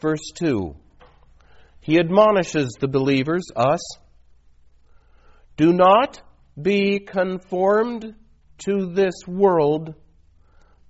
verse 0.00 0.30
2. 0.34 0.74
He 1.80 1.98
admonishes 1.98 2.76
the 2.80 2.88
believers, 2.88 3.44
us, 3.54 3.80
do 5.56 5.72
not 5.72 6.20
be 6.60 6.98
conformed 7.00 8.14
to 8.58 8.92
this 8.92 9.26
world, 9.26 9.94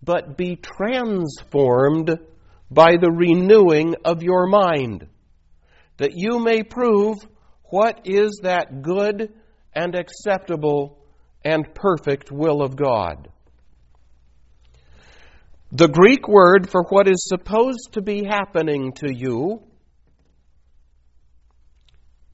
but 0.03 0.37
be 0.37 0.57
transformed 0.57 2.19
by 2.73 2.97
the 2.97 3.11
renewing 3.11 3.97
of 4.05 4.23
your 4.23 4.47
mind, 4.47 5.07
that 5.99 6.13
you 6.15 6.39
may 6.39 6.63
prove 6.63 7.17
what 7.65 8.03
is 8.05 8.41
that 8.43 8.83
good 8.83 9.33
and 9.75 9.95
acceptable 9.95 10.99
and 11.45 11.75
perfect 11.75 12.31
will 12.31 12.63
of 12.63 12.77
God. 12.77 13.29
The 15.73 15.89
Greek 15.89 16.29
word 16.29 16.69
for 16.69 16.83
what 16.85 17.09
is 17.09 17.27
supposed 17.27 17.93
to 17.93 18.03
be 18.03 18.25
happening 18.25 18.93
to 18.97 19.13
you, 19.13 19.63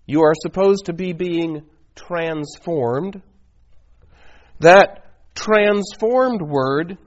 you 0.07 0.22
are 0.22 0.35
supposed 0.42 0.87
to 0.87 0.92
be 0.92 1.12
being 1.12 1.62
transformed. 1.94 3.22
That 4.61 5.05
transformed 5.35 6.42
word 6.42 6.98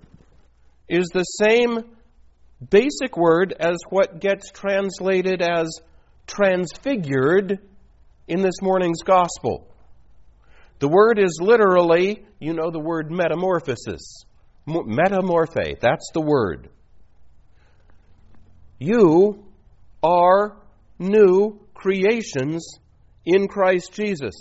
is 0.87 1.07
the 1.13 1.23
same 1.23 1.79
basic 2.69 3.17
word 3.17 3.54
as 3.60 3.78
what 3.89 4.19
gets 4.19 4.52
translated 4.52 5.41
as 5.41 5.80
transfigured 6.28 7.60
in 8.28 8.41
this 8.41 8.62
morning's 8.62 9.04
gospel. 9.04 9.67
The 10.80 10.88
word 10.88 11.19
is 11.19 11.39
literally, 11.41 12.26
you 12.39 12.54
know, 12.54 12.71
the 12.71 12.80
word 12.80 13.12
metamorphosis. 13.12 14.24
Metamorphe, 14.65 15.78
that's 15.80 16.10
the 16.13 16.21
word. 16.21 16.69
You 18.80 19.43
are 20.02 20.58
new 20.97 21.60
creations 21.74 22.80
in 23.26 23.47
Christ 23.47 23.91
Jesus. 23.93 24.34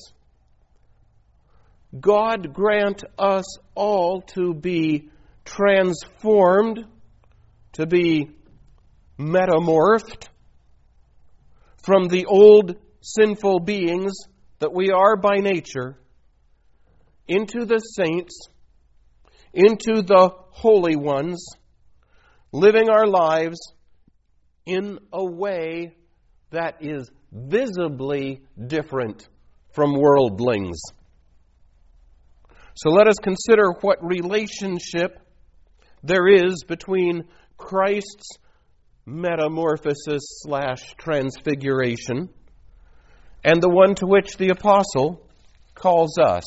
God 1.98 2.54
grant 2.54 3.02
us 3.18 3.44
all 3.74 4.22
to 4.34 4.54
be 4.54 5.10
transformed, 5.44 6.84
to 7.72 7.86
be 7.86 8.30
metamorphed 9.18 10.28
from 11.82 12.08
the 12.08 12.26
old 12.26 12.76
sinful 13.00 13.60
beings 13.60 14.12
that 14.58 14.72
we 14.72 14.90
are 14.90 15.16
by 15.16 15.36
nature 15.36 15.96
into 17.26 17.64
the 17.64 17.78
saints, 17.78 18.48
into 19.52 20.02
the 20.02 20.30
holy 20.50 20.96
ones, 20.96 21.46
living 22.52 22.88
our 22.90 23.06
lives 23.06 23.58
in 24.66 24.98
a 25.12 25.24
way 25.24 25.94
that 26.50 26.76
is 26.80 27.10
visibly 27.32 28.42
different 28.66 29.28
from 29.72 29.94
worldlings. 29.94 30.80
So 32.74 32.90
let 32.90 33.06
us 33.06 33.16
consider 33.22 33.72
what 33.80 33.98
relationship 34.02 35.18
there 36.02 36.26
is 36.28 36.64
between 36.66 37.24
Christ's 37.60 38.38
metamorphosis 39.06 40.22
slash 40.42 40.94
transfiguration 40.96 42.28
and 43.44 43.62
the 43.62 43.68
one 43.68 43.94
to 43.96 44.06
which 44.06 44.36
the 44.36 44.48
apostle 44.48 45.22
calls 45.74 46.18
us. 46.18 46.44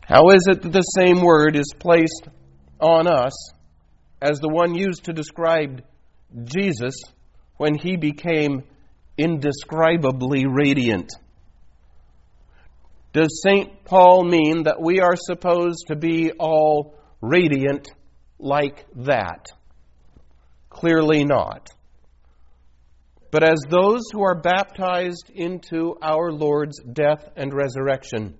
How 0.00 0.30
is 0.30 0.46
it 0.48 0.62
that 0.62 0.72
the 0.72 0.80
same 0.80 1.20
word 1.20 1.54
is 1.54 1.72
placed 1.78 2.28
on 2.80 3.06
us 3.06 3.52
as 4.20 4.40
the 4.40 4.48
one 4.48 4.74
used 4.74 5.04
to 5.04 5.12
describe 5.12 5.82
Jesus 6.44 6.94
when 7.56 7.76
he 7.76 7.96
became 7.96 8.64
indescribably 9.18 10.46
radiant? 10.46 11.12
Does 13.12 13.42
St. 13.42 13.84
Paul 13.84 14.24
mean 14.24 14.64
that 14.64 14.80
we 14.80 15.00
are 15.00 15.16
supposed 15.16 15.86
to 15.88 15.96
be 15.96 16.32
all 16.32 16.95
radiant 17.20 17.88
like 18.38 18.84
that? 18.96 19.46
Clearly 20.70 21.24
not. 21.24 21.70
But 23.30 23.42
as 23.42 23.58
those 23.68 24.02
who 24.12 24.22
are 24.22 24.40
baptized 24.40 25.30
into 25.34 25.96
our 26.00 26.30
Lord's 26.30 26.80
death 26.80 27.28
and 27.36 27.52
resurrection, 27.52 28.38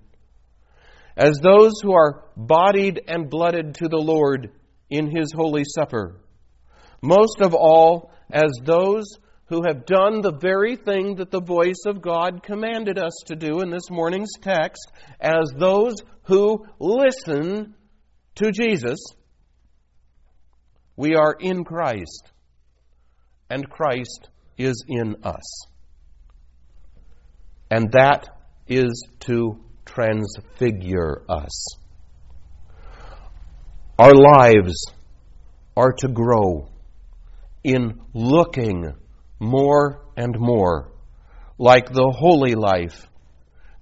as 1.15 1.39
those 1.39 1.73
who 1.81 1.93
are 1.93 2.25
bodied 2.35 3.01
and 3.07 3.29
blooded 3.29 3.75
to 3.75 3.87
the 3.89 3.97
Lord 3.97 4.51
in 4.89 5.15
His 5.15 5.31
holy 5.35 5.63
supper, 5.65 6.15
most 7.01 7.41
of 7.41 7.53
all, 7.53 8.11
as 8.31 8.51
those 8.63 9.05
who 9.49 9.63
have 9.65 9.85
done 9.85 10.21
the 10.21 10.33
very 10.33 10.75
thing 10.75 11.15
that 11.15 11.31
the 11.31 11.41
voice 11.41 11.83
of 11.85 12.01
God 12.01 12.43
commanded 12.43 12.97
us 12.97 13.13
to 13.27 13.35
do 13.35 13.61
in 13.61 13.69
this 13.69 13.89
morning's 13.89 14.33
text, 14.41 14.91
as 15.19 15.51
those 15.57 15.95
who 16.23 16.65
listen 16.79 17.73
to 18.37 18.51
Jesus, 18.51 18.99
we 20.95 21.15
are 21.15 21.35
in 21.39 21.63
Christ, 21.63 22.31
and 23.49 23.69
Christ 23.69 24.29
is 24.57 24.83
in 24.87 25.17
us. 25.23 25.67
And 27.69 27.91
that 27.91 28.29
is 28.67 29.07
to 29.21 29.59
transfigure 29.85 31.23
us. 31.29 31.75
Our 33.99 34.13
lives 34.13 34.85
are 35.75 35.93
to 35.99 36.07
grow 36.07 36.69
in 37.63 37.99
looking 38.13 38.93
more 39.39 40.05
and 40.15 40.35
more 40.39 40.91
like 41.57 41.91
the 41.91 42.13
holy 42.15 42.53
life 42.53 43.07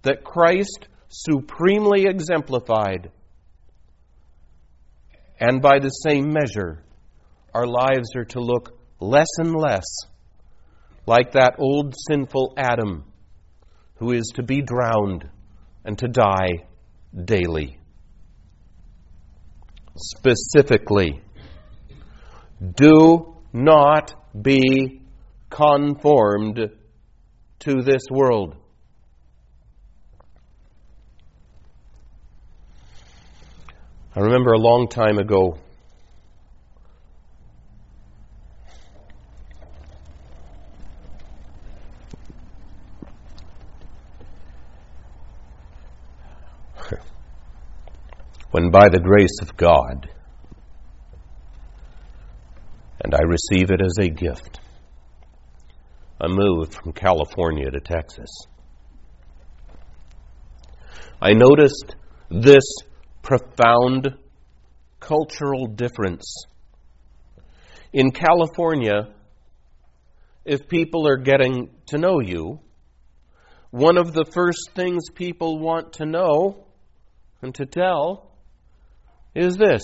that 0.03 0.23
Christ 0.23 0.87
supremely 1.09 2.05
exemplified. 2.05 3.11
And 5.39 5.61
by 5.61 5.79
the 5.79 5.89
same 5.89 6.31
measure, 6.31 6.83
our 7.53 7.67
lives 7.67 8.15
are 8.15 8.25
to 8.25 8.39
look 8.39 8.79
less 8.99 9.27
and 9.37 9.53
less 9.53 9.83
like 11.05 11.33
that 11.33 11.55
old 11.59 11.93
sinful 12.09 12.53
Adam 12.57 13.03
who 13.95 14.11
is 14.11 14.31
to 14.35 14.43
be 14.43 14.61
drowned 14.61 15.29
and 15.83 15.97
to 15.99 16.07
die 16.07 16.65
daily. 17.23 17.79
Specifically, 19.95 21.21
do 22.75 23.35
not 23.53 24.13
be 24.39 25.01
conformed 25.49 26.69
to 27.59 27.81
this 27.81 28.01
world. 28.11 28.55
I 34.17 34.21
remember 34.21 34.53
a 34.53 34.57
long 34.57 34.87
time 34.87 35.17
ago 35.17 35.57
when 48.51 48.71
by 48.71 48.87
the 48.87 49.01
grace 49.01 49.41
of 49.41 49.57
God, 49.57 50.09
and 53.01 53.13
I 53.13 53.19
receive 53.23 53.69
it 53.69 53.81
as 53.81 53.97
a 53.99 54.07
gift, 54.07 54.61
I 56.21 56.27
moved 56.27 56.73
from 56.73 56.93
California 56.93 57.69
to 57.69 57.81
Texas. 57.81 58.29
I 61.21 61.33
noticed 61.33 61.97
this 62.29 62.63
profound 63.25 64.13
cultural 64.99 65.65
difference. 65.65 66.45
In 67.91 68.11
California, 68.11 69.13
if 70.45 70.67
people 70.67 71.07
are 71.07 71.17
getting 71.17 71.71
to 71.87 71.97
know 71.97 72.19
you, 72.19 72.59
one 73.71 73.97
of 73.97 74.13
the 74.13 74.25
first 74.31 74.69
things 74.75 75.09
people 75.13 75.57
want 75.57 75.93
to 75.93 76.05
know 76.05 76.67
and 77.41 77.53
to 77.55 77.65
tell 77.65 78.31
is 79.33 79.57
this 79.57 79.81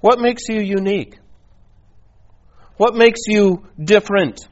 What 0.00 0.20
makes 0.20 0.48
you 0.50 0.60
unique? 0.60 1.18
What 2.76 2.94
makes 2.94 3.20
you 3.26 3.66
different? 3.82 4.46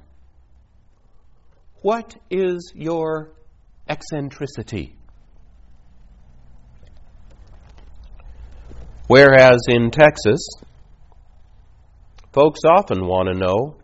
What 1.82 2.16
is 2.30 2.72
your 2.74 3.32
eccentricity? 3.86 4.96
Whereas 9.06 9.60
in 9.68 9.90
Texas, 9.90 10.48
folks 12.32 12.60
often 12.64 13.06
want 13.06 13.28
to 13.28 13.34
know 13.34 13.76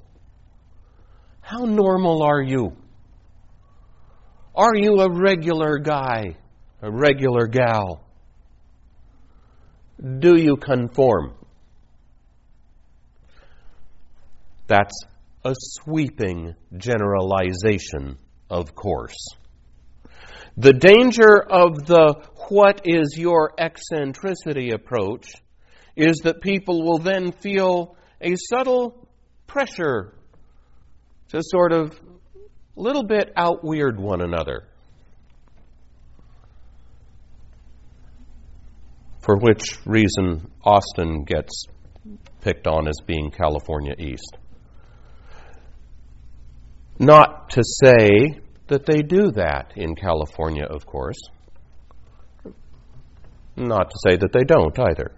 how 1.41 1.65
normal 1.65 2.23
are 2.23 2.43
you? 2.43 2.77
Are 4.55 4.75
you 4.75 5.01
a 5.01 5.11
regular 5.11 5.79
guy, 5.79 6.37
a 6.83 6.91
regular 6.91 7.47
gal? 7.47 8.05
Do 10.19 10.37
you 10.37 10.57
conform? 10.57 11.35
That's 14.67 14.95
a 15.45 15.55
sweeping 15.57 16.55
generalization, 16.77 18.19
of 18.51 18.75
course. 18.75 19.38
The 20.59 20.73
danger 20.73 21.41
of 21.41 21.87
the 21.87 22.21
what 22.49 22.81
is 22.85 23.17
your 23.17 23.53
eccentricity 23.57 24.73
approach 24.73 25.31
is 25.95 26.17
that 26.25 26.41
people 26.41 26.83
will 26.83 26.99
then 26.99 27.31
feel 27.31 27.97
a 28.21 28.35
subtle 28.35 29.07
pressure 29.47 30.15
to 31.29 31.41
sort 31.45 31.71
of 31.71 31.93
a 32.77 32.81
little 32.81 33.05
bit 33.05 33.33
out 33.37 33.63
weird 33.63 34.01
one 34.01 34.21
another. 34.21 34.67
For 39.21 39.37
which 39.37 39.79
reason 39.87 40.51
Austin 40.65 41.23
gets 41.23 41.67
picked 42.41 42.67
on 42.67 42.89
as 42.89 42.97
being 43.07 43.31
California 43.31 43.95
East. 43.97 44.37
Not 46.99 47.51
to 47.51 47.63
say 47.63 48.41
that 48.69 48.87
they 48.87 49.03
do 49.03 49.31
that 49.33 49.73
in 49.77 49.95
California, 49.95 50.65
of 50.65 50.87
course. 50.87 51.21
Not 53.57 53.91
to 53.91 53.97
say 54.09 54.17
that 54.17 54.33
they 54.33 54.45
don't 54.45 54.79
either. 54.79 55.13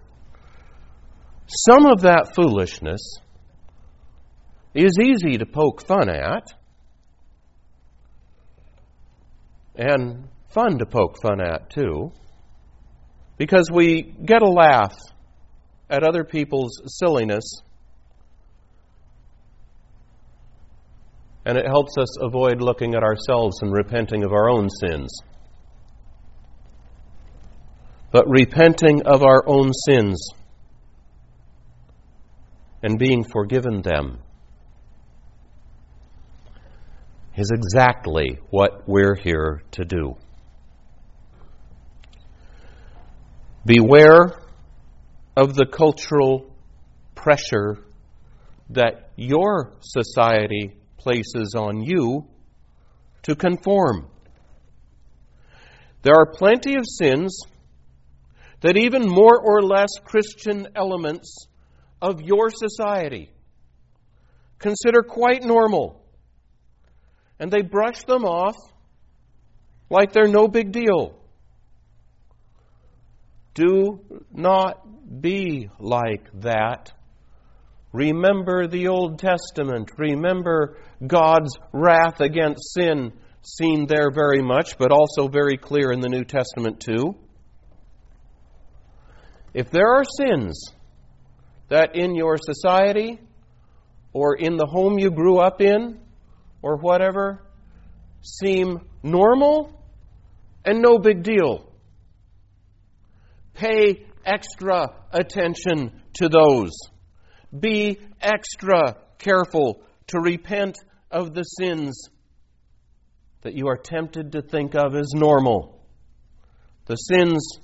Some 1.47 1.85
of 1.85 2.01
that 2.01 2.33
foolishness 2.35 3.17
is 4.73 4.97
easy 5.01 5.37
to 5.37 5.45
poke 5.45 5.85
fun 5.85 6.09
at 6.09 6.53
and 9.75 10.27
fun 10.49 10.79
to 10.79 10.85
poke 10.85 11.21
fun 11.21 11.41
at 11.41 11.69
too, 11.69 12.11
because 13.37 13.69
we 13.71 14.01
get 14.03 14.41
a 14.41 14.49
laugh 14.49 14.95
at 15.89 16.03
other 16.03 16.23
people's 16.23 16.81
silliness, 16.99 17.61
and 21.45 21.57
it 21.57 21.65
helps 21.65 21.97
us 21.97 22.17
avoid 22.21 22.61
looking 22.61 22.93
at 22.93 23.03
ourselves 23.03 23.61
and 23.61 23.73
repenting 23.73 24.23
of 24.23 24.31
our 24.31 24.49
own 24.49 24.69
sins. 24.69 25.11
But 28.11 28.27
repenting 28.27 29.03
of 29.03 29.23
our 29.23 29.43
own 29.47 29.71
sins 29.73 30.27
and 32.83 32.99
being 32.99 33.23
forgiven 33.23 33.81
them 33.81 34.19
is 37.35 37.51
exactly 37.51 38.37
what 38.49 38.87
we're 38.87 39.15
here 39.15 39.63
to 39.71 39.85
do. 39.85 40.15
Beware 43.65 44.33
of 45.37 45.55
the 45.55 45.65
cultural 45.65 46.53
pressure 47.15 47.77
that 48.71 49.11
your 49.15 49.73
society 49.81 50.80
places 51.01 51.55
on 51.55 51.81
you 51.81 52.27
to 53.23 53.35
conform. 53.35 54.07
There 56.03 56.15
are 56.15 56.25
plenty 56.25 56.75
of 56.75 56.85
sins 56.87 57.41
that 58.61 58.77
even 58.77 59.07
more 59.07 59.39
or 59.39 59.61
less 59.61 59.89
Christian 60.03 60.67
elements 60.75 61.47
of 62.01 62.21
your 62.21 62.49
society 62.49 63.31
consider 64.59 65.01
quite 65.01 65.43
normal 65.43 66.03
and 67.39 67.51
they 67.51 67.61
brush 67.61 68.03
them 68.03 68.23
off 68.23 68.55
like 69.89 70.13
they're 70.13 70.27
no 70.27 70.47
big 70.47 70.71
deal. 70.71 71.17
Do 73.53 73.99
not 74.31 75.21
be 75.21 75.69
like 75.79 76.29
that. 76.41 76.93
Remember 77.93 78.67
the 78.67 78.87
Old 78.87 79.19
Testament. 79.19 79.91
Remember 79.97 80.77
God's 81.05 81.57
wrath 81.73 82.21
against 82.21 82.73
sin, 82.73 83.13
seen 83.41 83.85
there 83.87 84.11
very 84.11 84.41
much, 84.41 84.77
but 84.77 84.91
also 84.91 85.27
very 85.27 85.57
clear 85.57 85.91
in 85.91 85.99
the 85.99 86.09
New 86.09 86.23
Testament 86.23 86.79
too. 86.79 87.15
If 89.53 89.69
there 89.69 89.95
are 89.95 90.05
sins 90.05 90.71
that 91.67 91.95
in 91.95 92.15
your 92.15 92.37
society 92.37 93.19
or 94.13 94.35
in 94.35 94.57
the 94.57 94.65
home 94.65 94.99
you 94.99 95.11
grew 95.11 95.37
up 95.37 95.61
in 95.61 95.99
or 96.61 96.77
whatever 96.77 97.43
seem 98.21 98.79
normal 99.03 99.81
and 100.63 100.81
no 100.81 100.99
big 100.99 101.23
deal. 101.23 101.65
Pay 103.53 104.05
extra 104.25 104.87
attention 105.11 105.91
to 106.13 106.29
those 106.29 106.71
be 107.57 107.99
extra 108.21 108.97
careful 109.17 109.81
to 110.07 110.19
repent 110.19 110.77
of 111.09 111.33
the 111.33 111.43
sins 111.43 112.09
that 113.41 113.53
you 113.53 113.67
are 113.67 113.77
tempted 113.77 114.33
to 114.33 114.41
think 114.41 114.75
of 114.75 114.95
as 114.95 115.09
normal. 115.13 115.79
The 116.85 116.95
sins 116.95 117.59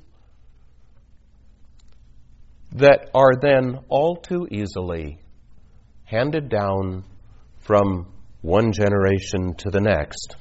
that 2.73 3.10
are 3.13 3.34
then 3.39 3.80
all 3.89 4.15
too 4.15 4.47
easily 4.52 5.19
handed 6.04 6.50
down 6.50 7.04
from 7.60 8.08
one 8.41 8.71
generation 8.71 9.56
to 9.56 9.69
the 9.69 9.82
next. 9.82 10.36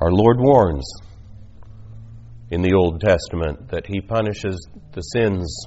Our 0.00 0.12
Lord 0.12 0.38
warns 0.38 0.88
in 2.50 2.62
the 2.62 2.74
Old 2.74 3.00
Testament 3.00 3.68
that 3.70 3.86
He 3.86 4.00
punishes 4.00 4.66
the 4.92 5.02
sins 5.02 5.66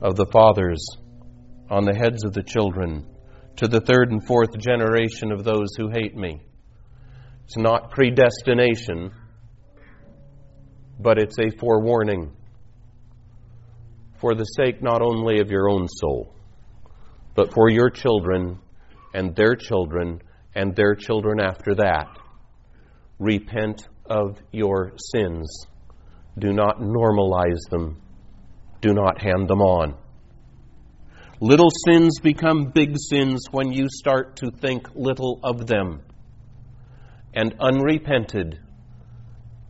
of 0.00 0.16
the 0.16 0.26
fathers 0.26 0.84
on 1.70 1.84
the 1.84 1.94
heads 1.94 2.24
of 2.24 2.32
the 2.32 2.42
children 2.42 3.06
to 3.56 3.68
the 3.68 3.80
third 3.80 4.10
and 4.10 4.24
fourth 4.26 4.56
generation 4.58 5.32
of 5.32 5.44
those 5.44 5.68
who 5.76 5.90
hate 5.90 6.16
me. 6.16 6.40
It's 7.44 7.56
not 7.56 7.90
predestination, 7.90 9.12
but 10.98 11.18
it's 11.18 11.38
a 11.38 11.56
forewarning 11.58 12.32
for 14.20 14.34
the 14.34 14.44
sake 14.44 14.82
not 14.82 15.00
only 15.00 15.40
of 15.40 15.50
your 15.50 15.70
own 15.70 15.86
soul, 15.88 16.34
but 17.34 17.52
for 17.52 17.70
your 17.70 17.90
children 17.90 18.58
and 19.14 19.34
their 19.34 19.54
children 19.54 20.20
and 20.54 20.74
their 20.74 20.94
children 20.94 21.40
after 21.40 21.76
that. 21.76 22.18
Repent 23.18 23.88
of 24.06 24.38
your 24.52 24.92
sins. 25.12 25.66
Do 26.38 26.52
not 26.52 26.80
normalize 26.80 27.68
them. 27.70 28.00
Do 28.80 28.92
not 28.92 29.20
hand 29.20 29.48
them 29.48 29.60
on. 29.60 29.96
Little 31.40 31.70
sins 31.86 32.20
become 32.20 32.72
big 32.74 32.96
sins 32.98 33.46
when 33.50 33.72
you 33.72 33.88
start 33.88 34.36
to 34.36 34.50
think 34.50 34.88
little 34.94 35.40
of 35.42 35.66
them. 35.66 36.02
And 37.34 37.54
unrepented, 37.60 38.58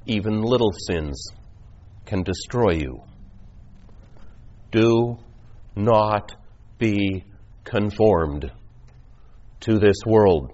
even 0.07 0.43
little 0.43 0.73
sins 0.87 1.23
can 2.07 2.23
destroy 2.23 2.73
you. 2.73 3.03
Do 4.71 5.19
not 5.77 6.35
be 6.79 7.25
conformed 7.65 8.51
to 9.61 9.79
this 9.79 9.97
world. 10.07 10.53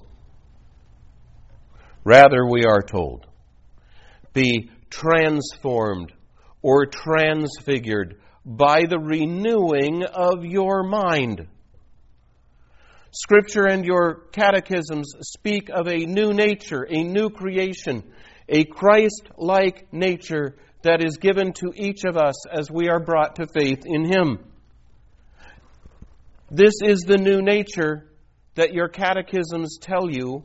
Rather, 2.04 2.46
we 2.46 2.64
are 2.64 2.82
told, 2.82 3.26
be 4.32 4.70
transformed 4.94 6.12
or 6.62 6.86
transfigured 6.86 8.20
by 8.44 8.84
the 8.88 8.98
renewing 8.98 10.04
of 10.04 10.44
your 10.44 10.82
mind. 10.82 11.46
Scripture 13.10 13.66
and 13.66 13.84
your 13.84 14.26
catechisms 14.32 15.12
speak 15.20 15.68
of 15.68 15.86
a 15.86 15.98
new 15.98 16.32
nature, 16.32 16.86
a 16.88 17.02
new 17.02 17.30
creation, 17.30 18.02
a 18.48 18.64
Christ 18.64 19.28
like 19.36 19.92
nature 19.92 20.56
that 20.82 21.04
is 21.04 21.16
given 21.16 21.52
to 21.54 21.72
each 21.74 22.04
of 22.04 22.16
us 22.16 22.46
as 22.46 22.70
we 22.70 22.88
are 22.88 23.00
brought 23.00 23.36
to 23.36 23.46
faith 23.46 23.84
in 23.84 24.04
Him. 24.04 24.38
This 26.50 26.74
is 26.84 27.00
the 27.00 27.16
new 27.16 27.40
nature 27.40 28.06
that 28.54 28.74
your 28.74 28.88
catechisms 28.88 29.78
tell 29.80 30.10
you 30.10 30.44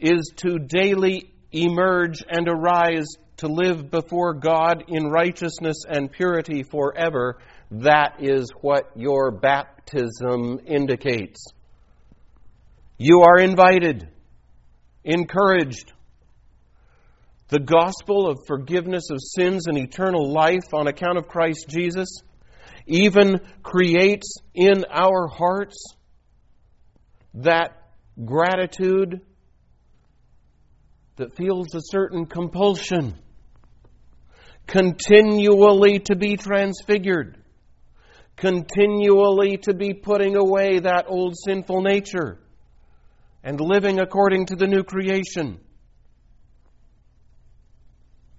is 0.00 0.32
to 0.36 0.58
daily 0.58 1.32
emerge 1.52 2.24
and 2.28 2.48
arise 2.48 3.06
to 3.42 3.48
live 3.48 3.90
before 3.90 4.34
God 4.34 4.84
in 4.86 5.08
righteousness 5.08 5.78
and 5.88 6.12
purity 6.12 6.62
forever. 6.62 7.40
That 7.72 8.18
is 8.20 8.52
what 8.60 8.92
your 8.94 9.32
baptism 9.32 10.60
indicates. 10.64 11.44
You 12.98 13.22
are 13.22 13.40
invited, 13.40 14.08
encouraged. 15.02 15.92
The 17.48 17.58
gospel 17.58 18.30
of 18.30 18.46
forgiveness 18.46 19.10
of 19.10 19.18
sins 19.20 19.66
and 19.66 19.76
eternal 19.76 20.32
life 20.32 20.72
on 20.72 20.86
account 20.86 21.18
of 21.18 21.26
Christ 21.26 21.66
Jesus 21.68 22.20
even 22.86 23.40
creates 23.64 24.36
in 24.54 24.84
our 24.88 25.26
hearts 25.26 25.96
that 27.34 27.88
gratitude 28.24 29.20
that 31.16 31.34
feels 31.36 31.74
a 31.74 31.80
certain 31.82 32.26
compulsion 32.26 33.18
continually 34.72 35.98
to 35.98 36.16
be 36.16 36.34
transfigured, 36.38 37.36
continually 38.36 39.58
to 39.58 39.74
be 39.74 39.92
putting 39.92 40.34
away 40.34 40.78
that 40.78 41.04
old 41.08 41.34
sinful 41.44 41.82
nature 41.82 42.38
and 43.44 43.60
living 43.60 44.00
according 44.00 44.46
to 44.46 44.56
the 44.56 44.66
new 44.66 44.82
creation, 44.82 45.60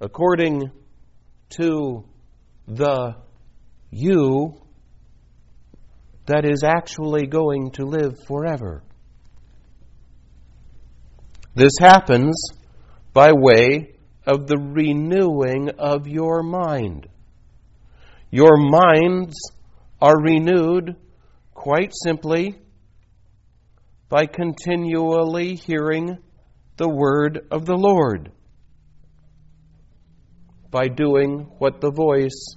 according 0.02 0.72
to 1.50 2.04
the 2.67 3.15
you 3.91 4.60
that 6.26 6.46
is 6.46 6.63
actually 6.63 7.28
going 7.28 7.69
to 7.69 7.86
live 7.86 8.15
forever. 8.26 8.82
This 11.54 11.74
happens 11.80 12.36
by 13.13 13.34
way 13.34 13.92
of 14.25 14.47
the 14.47 14.57
renewing 14.57 15.69
of 15.77 16.07
your 16.07 16.43
mind. 16.43 17.07
Your 18.31 18.57
minds 18.57 19.36
are 20.01 20.19
renewed 20.19 20.95
quite 21.53 21.91
simply 22.03 22.55
by 24.09 24.25
continually 24.25 25.55
hearing 25.55 26.17
the 26.77 26.89
word 26.89 27.47
of 27.51 27.65
the 27.65 27.75
Lord, 27.75 28.31
by 30.69 30.88
doing 30.88 31.51
what 31.59 31.81
the 31.81 31.91
voice 31.91 32.55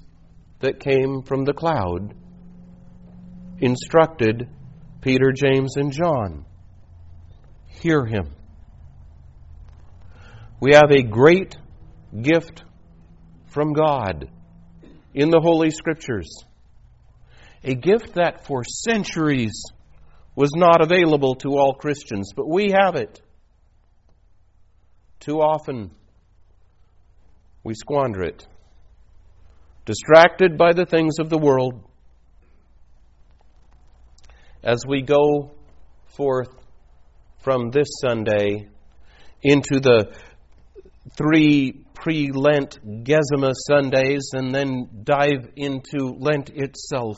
that 0.61 0.81
came 0.81 1.22
from 1.22 1.44
the 1.44 1.52
cloud 1.52 2.14
instructed 3.61 4.48
Peter, 5.00 5.33
James, 5.33 5.76
and 5.76 5.92
John. 5.92 6.44
Hear 7.66 8.05
him. 8.05 8.35
We 10.59 10.73
have 10.73 10.90
a 10.90 11.03
great 11.03 11.55
gift 12.19 12.64
from 13.47 13.75
God 13.75 14.31
in 15.12 15.29
the 15.29 15.40
Holy 15.40 15.71
Scriptures. 15.71 16.31
A 17.62 17.75
gift 17.75 18.14
that 18.14 18.47
for 18.47 18.62
centuries 18.64 19.62
was 20.35 20.51
not 20.55 20.81
available 20.81 21.35
to 21.37 21.59
all 21.59 21.75
Christians, 21.75 22.33
but 22.35 22.49
we 22.49 22.71
have 22.71 22.95
it. 22.95 23.21
Too 25.21 25.40
often 25.40 25.90
we 27.62 27.75
squander 27.75 28.23
it, 28.23 28.47
distracted 29.85 30.57
by 30.57 30.73
the 30.73 30.87
things 30.87 31.19
of 31.19 31.29
the 31.29 31.38
world. 31.38 31.83
As 34.62 34.85
we 34.88 35.03
go 35.03 35.51
forth 36.16 36.49
from 37.42 37.71
this 37.71 37.88
Sunday 38.01 38.69
into 39.42 39.81
the 39.81 40.14
three 41.14 41.85
pre 41.95 42.31
Lent 42.33 42.79
Gesima 43.05 43.53
Sundays 43.55 44.31
and 44.33 44.55
then 44.55 44.88
dive 45.05 45.51
into 45.57 46.14
Lent 46.19 46.51
itself. 46.51 47.16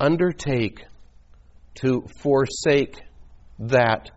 Undertake 0.00 0.84
to 1.76 2.04
forsake 2.20 3.00
that 3.58 4.10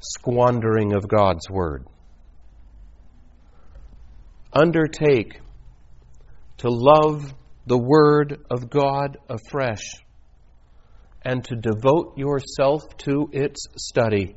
squandering 0.00 0.94
of 0.94 1.08
God's 1.08 1.48
Word. 1.50 1.86
Undertake 4.52 5.40
to 6.58 6.68
love 6.68 7.34
the 7.66 7.78
Word 7.78 8.44
of 8.50 8.70
God 8.70 9.18
afresh 9.28 9.84
and 11.22 11.44
to 11.44 11.56
devote 11.56 12.16
yourself 12.16 12.82
to 12.98 13.28
its 13.32 13.66
study 13.76 14.34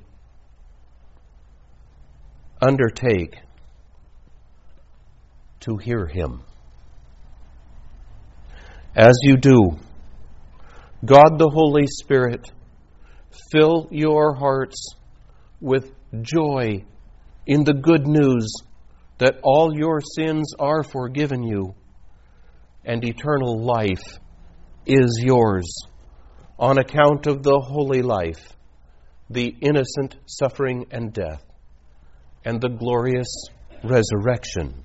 undertake 2.64 3.38
to 5.60 5.78
hear 5.78 6.06
Him. 6.06 6.44
As 8.96 9.16
you 9.24 9.36
do, 9.36 9.78
God 11.04 11.38
the 11.38 11.50
Holy 11.50 11.88
Spirit, 11.88 12.50
fill 13.52 13.90
your 13.92 14.36
hearts 14.36 14.96
with 15.60 15.92
joy 16.22 16.86
in 17.46 17.66
the 17.66 17.74
good 17.74 18.08
news 18.08 18.54
that 19.18 19.40
all 19.44 19.76
your 19.76 20.00
sins 20.00 20.54
are 20.58 20.84
forgiven 20.84 21.44
you 21.44 21.76
and 22.86 23.04
eternal 23.04 23.62
life 23.62 24.20
is 24.86 25.22
yours 25.22 25.80
on 26.58 26.78
account 26.78 27.28
of 27.28 27.44
the 27.44 27.60
holy 27.60 28.02
life, 28.02 28.56
the 29.30 29.54
innocent 29.62 30.16
suffering 30.28 30.86
and 30.92 31.12
death 31.12 31.44
and 32.46 32.60
the 32.60 32.70
glorious 32.70 33.48
resurrection 33.84 34.84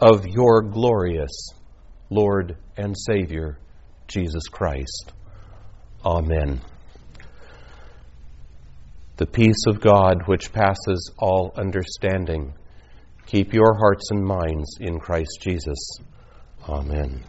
of 0.00 0.26
your 0.26 0.62
glorious 0.62 1.50
Lord 2.10 2.56
and 2.76 2.94
Savior, 2.96 3.58
Jesus 4.08 4.48
Christ. 4.48 5.12
Amen. 6.04 6.60
The 9.16 9.26
peace 9.26 9.64
of 9.68 9.80
God, 9.80 10.26
which 10.26 10.52
passes 10.52 11.12
all 11.18 11.52
understanding, 11.56 12.54
keep 13.26 13.52
your 13.52 13.74
hearts 13.78 14.10
and 14.10 14.24
minds 14.24 14.78
in 14.80 14.98
Christ 14.98 15.38
Jesus. 15.40 15.98
Amen. 16.68 17.22